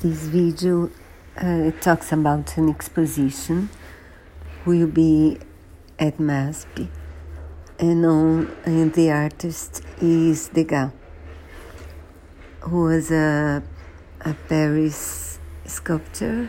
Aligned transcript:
This 0.00 0.28
video 0.28 0.92
uh, 1.36 1.72
talks 1.80 2.12
about 2.12 2.56
an 2.56 2.68
exposition. 2.68 3.68
Will 4.64 4.86
be 4.86 5.38
at 5.98 6.20
MASP, 6.20 6.88
and, 7.80 8.06
on, 8.06 8.56
and 8.64 8.94
the 8.94 9.10
artist 9.10 9.82
is 10.00 10.50
Degas, 10.50 10.92
who 12.60 12.82
was 12.84 13.10
a, 13.10 13.60
a 14.20 14.34
Paris 14.48 15.40
sculptor, 15.66 16.48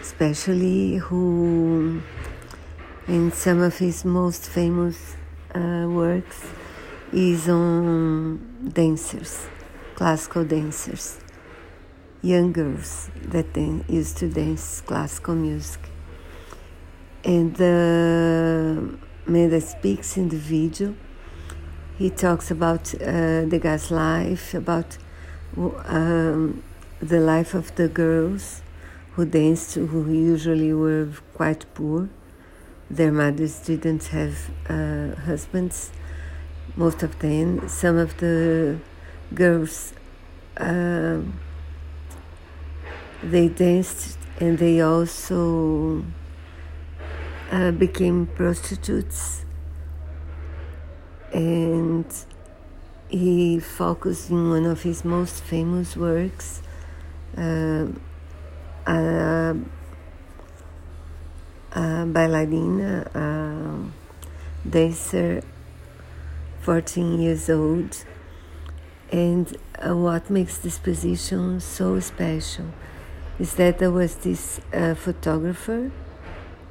especially 0.00 0.96
who, 0.96 2.02
in 3.06 3.30
some 3.30 3.60
of 3.60 3.78
his 3.78 4.04
most 4.04 4.48
famous 4.48 5.14
uh, 5.54 5.86
works, 5.88 6.48
is 7.12 7.48
on 7.48 8.72
dancers, 8.74 9.46
classical 9.94 10.44
dancers 10.44 11.21
young 12.22 12.52
girls 12.52 13.10
that 13.20 13.52
then 13.54 13.84
used 13.88 14.16
to 14.18 14.28
dance 14.28 14.80
classical 14.82 15.34
music. 15.34 15.80
And 17.24 17.54
the 17.56 18.96
man 19.26 19.50
that 19.50 19.62
speaks 19.62 20.16
in 20.16 20.28
the 20.28 20.36
video, 20.36 20.94
he 21.98 22.10
talks 22.10 22.50
about 22.50 22.94
uh, 23.00 23.44
guys' 23.46 23.90
life, 23.90 24.54
about 24.54 24.98
um, 25.56 26.62
the 27.00 27.20
life 27.20 27.54
of 27.54 27.74
the 27.74 27.88
girls 27.88 28.62
who 29.12 29.26
danced, 29.26 29.74
who 29.74 30.10
usually 30.10 30.72
were 30.72 31.08
quite 31.34 31.66
poor. 31.74 32.08
Their 32.88 33.12
mothers 33.12 33.58
didn't 33.60 34.04
have 34.06 34.50
uh, 34.68 35.16
husbands, 35.22 35.90
most 36.76 37.02
of 37.02 37.18
them. 37.18 37.68
Some 37.68 37.96
of 37.98 38.16
the 38.18 38.78
girls. 39.34 39.92
Uh, 40.56 41.20
they 43.22 43.48
danced 43.48 44.18
and 44.40 44.58
they 44.58 44.80
also 44.80 46.04
uh, 47.50 47.70
became 47.70 48.26
prostitutes. 48.26 49.44
And 51.32 52.04
he 53.08 53.60
focused 53.60 54.30
in 54.30 54.50
one 54.50 54.66
of 54.66 54.82
his 54.82 55.04
most 55.04 55.42
famous 55.42 55.96
works 55.96 56.62
uh, 57.36 57.86
a, 58.86 59.56
a 61.72 61.80
bailarina 62.14 63.06
a 63.14 64.68
dancer 64.68 65.42
14 66.60 67.20
years 67.20 67.48
old. 67.48 68.04
And 69.10 69.56
uh, 69.78 69.96
what 69.96 70.30
makes 70.30 70.58
this 70.58 70.78
position 70.78 71.60
so 71.60 72.00
special 72.00 72.66
is 73.42 73.54
that 73.54 73.80
there 73.80 73.90
was 73.90 74.14
this 74.26 74.60
uh, 74.72 74.94
photographer 74.94 75.90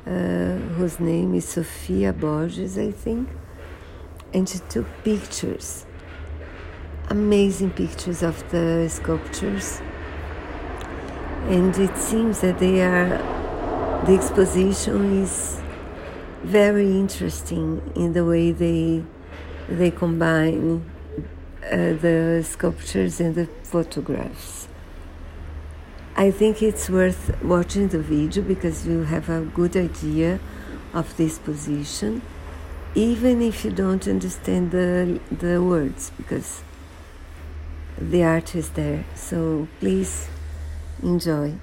uh, 0.08 0.56
whose 0.78 1.02
name 1.02 1.36
is 1.36 1.46
Sofia 1.46 2.14
Borges, 2.14 2.78
I 2.78 2.92
think, 2.92 3.28
and 4.34 4.48
she 4.48 4.60
took 4.70 4.86
pictures, 5.04 5.86
amazing 7.10 7.72
pictures 7.72 8.24
of 8.24 8.50
the 8.52 8.88
sculptures. 8.88 9.82
And 11.50 11.78
it 11.78 11.98
seems 11.98 12.40
that 12.40 12.60
they 12.60 12.82
are, 12.82 13.18
the 14.06 14.14
exposition 14.14 15.22
is 15.22 15.60
very 16.42 16.92
interesting 16.92 17.82
in 17.98 18.14
the 18.14 18.24
way 18.24 18.54
they, 18.54 19.04
they 19.68 19.92
combine 19.92 20.90
uh, 21.66 21.76
the 22.06 22.46
sculptures 22.48 23.20
and 23.20 23.36
the 23.36 23.48
photographs. 23.64 24.70
I 26.22 26.30
think 26.30 26.62
it's 26.62 26.88
worth 26.88 27.42
watching 27.44 27.88
the 27.88 27.98
video 27.98 28.44
because 28.44 28.86
you 28.86 29.06
have 29.06 29.28
a 29.28 29.42
good 29.42 29.76
idea 29.76 30.40
of 30.94 31.18
this 31.18 31.40
position, 31.40 32.22
even 32.94 33.42
if 33.42 33.66
you 33.66 33.72
don't 33.72 34.08
understand 34.08 34.70
the, 34.70 35.20
the 35.32 35.64
words, 35.64 36.12
because 36.18 36.62
the 37.98 38.24
art 38.24 38.54
is 38.54 38.70
there. 38.70 39.04
So 39.16 39.68
please 39.80 40.28
enjoy. 41.02 41.56